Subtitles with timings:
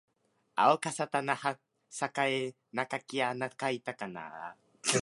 [0.55, 1.59] あおかさたなは
[1.91, 4.55] さかえなかきあなかいたかあ